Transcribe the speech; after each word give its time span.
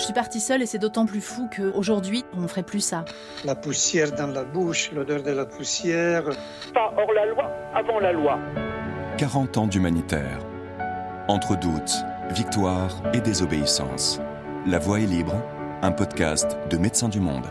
Je 0.00 0.06
suis 0.06 0.14
partie 0.14 0.40
seule 0.40 0.62
et 0.62 0.66
c'est 0.66 0.78
d'autant 0.78 1.04
plus 1.04 1.20
fou 1.20 1.46
qu'aujourd'hui, 1.54 2.24
on 2.32 2.40
ne 2.40 2.46
ferait 2.46 2.62
plus 2.62 2.80
ça. 2.80 3.04
La 3.44 3.54
poussière 3.54 4.12
dans 4.12 4.28
la 4.28 4.44
bouche, 4.44 4.90
l'odeur 4.92 5.22
de 5.22 5.30
la 5.30 5.44
poussière. 5.44 6.24
Pas 6.72 6.94
hors 6.96 7.12
la 7.12 7.26
loi, 7.26 7.50
avant 7.74 8.00
la 8.00 8.10
loi. 8.10 8.38
40 9.18 9.58
ans 9.58 9.66
d'humanitaire. 9.66 10.38
Entre 11.28 11.54
doutes, 11.54 11.92
victoire 12.30 13.02
et 13.12 13.20
désobéissance. 13.20 14.22
La 14.66 14.78
voix 14.78 15.00
est 15.00 15.06
libre, 15.06 15.34
un 15.82 15.92
podcast 15.92 16.56
de 16.70 16.78
Médecins 16.78 17.10
du 17.10 17.20
Monde. 17.20 17.44